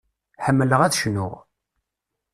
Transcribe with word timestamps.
Ḥemmleɣ 0.45 0.79
ad 0.81 0.93
cnuɣ. 0.97 1.33